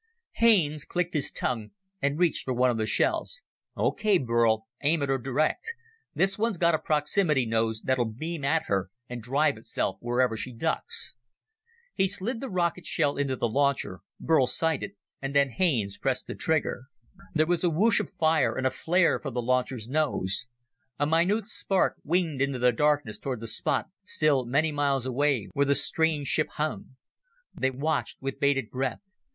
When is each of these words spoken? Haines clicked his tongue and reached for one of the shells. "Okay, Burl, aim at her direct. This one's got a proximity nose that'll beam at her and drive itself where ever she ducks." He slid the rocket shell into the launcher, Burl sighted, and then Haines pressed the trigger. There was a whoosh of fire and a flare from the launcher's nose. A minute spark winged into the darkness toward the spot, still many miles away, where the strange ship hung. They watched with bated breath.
Haines 0.37 0.83
clicked 0.83 1.13
his 1.13 1.29
tongue 1.29 1.73
and 2.01 2.17
reached 2.17 2.43
for 2.43 2.55
one 2.55 2.71
of 2.71 2.77
the 2.77 2.87
shells. 2.87 3.39
"Okay, 3.77 4.17
Burl, 4.17 4.65
aim 4.81 5.03
at 5.03 5.09
her 5.09 5.19
direct. 5.19 5.75
This 6.15 6.39
one's 6.39 6.57
got 6.57 6.73
a 6.73 6.79
proximity 6.79 7.45
nose 7.45 7.83
that'll 7.83 8.09
beam 8.11 8.43
at 8.43 8.63
her 8.65 8.89
and 9.07 9.21
drive 9.21 9.57
itself 9.57 9.97
where 9.99 10.19
ever 10.19 10.35
she 10.35 10.53
ducks." 10.53 11.13
He 11.93 12.07
slid 12.07 12.41
the 12.41 12.49
rocket 12.49 12.83
shell 12.83 13.15
into 13.15 13.35
the 13.35 13.47
launcher, 13.47 13.99
Burl 14.19 14.47
sighted, 14.47 14.93
and 15.21 15.35
then 15.35 15.51
Haines 15.51 15.99
pressed 15.99 16.25
the 16.25 16.33
trigger. 16.33 16.85
There 17.35 17.45
was 17.45 17.63
a 17.63 17.69
whoosh 17.69 17.99
of 17.99 18.09
fire 18.09 18.55
and 18.57 18.65
a 18.65 18.71
flare 18.71 19.19
from 19.19 19.35
the 19.35 19.39
launcher's 19.43 19.87
nose. 19.87 20.47
A 20.97 21.05
minute 21.05 21.45
spark 21.45 21.97
winged 22.03 22.41
into 22.41 22.57
the 22.57 22.71
darkness 22.71 23.19
toward 23.19 23.39
the 23.39 23.47
spot, 23.47 23.85
still 24.03 24.47
many 24.47 24.71
miles 24.71 25.05
away, 25.05 25.49
where 25.53 25.67
the 25.67 25.75
strange 25.75 26.25
ship 26.25 26.47
hung. 26.53 26.95
They 27.53 27.69
watched 27.69 28.17
with 28.19 28.39
bated 28.39 28.71
breath. 28.71 29.01